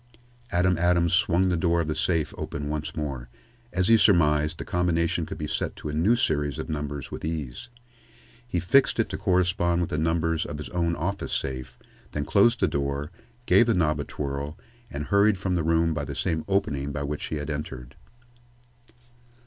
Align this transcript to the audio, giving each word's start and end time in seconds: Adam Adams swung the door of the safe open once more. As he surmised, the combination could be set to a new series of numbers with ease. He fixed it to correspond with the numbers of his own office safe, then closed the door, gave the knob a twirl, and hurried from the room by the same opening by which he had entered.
Adam 0.51 0.79
Adams 0.79 1.13
swung 1.13 1.49
the 1.49 1.55
door 1.55 1.79
of 1.79 1.87
the 1.87 1.93
safe 1.95 2.33
open 2.35 2.69
once 2.69 2.95
more. 2.95 3.29
As 3.71 3.87
he 3.87 3.99
surmised, 3.99 4.57
the 4.57 4.65
combination 4.65 5.27
could 5.27 5.37
be 5.37 5.45
set 5.45 5.75
to 5.75 5.89
a 5.89 5.93
new 5.93 6.15
series 6.15 6.57
of 6.57 6.69
numbers 6.69 7.11
with 7.11 7.23
ease. 7.23 7.69
He 8.47 8.59
fixed 8.59 8.99
it 8.99 9.09
to 9.09 9.17
correspond 9.19 9.79
with 9.79 9.91
the 9.91 9.99
numbers 9.99 10.43
of 10.43 10.57
his 10.57 10.69
own 10.69 10.95
office 10.95 11.33
safe, 11.33 11.77
then 12.13 12.25
closed 12.25 12.61
the 12.61 12.67
door, 12.67 13.11
gave 13.45 13.67
the 13.67 13.75
knob 13.75 13.99
a 13.99 14.03
twirl, 14.03 14.57
and 14.89 15.03
hurried 15.03 15.37
from 15.37 15.53
the 15.53 15.61
room 15.61 15.93
by 15.93 16.03
the 16.05 16.15
same 16.15 16.45
opening 16.47 16.91
by 16.91 17.03
which 17.03 17.25
he 17.25 17.35
had 17.35 17.51
entered. 17.51 17.95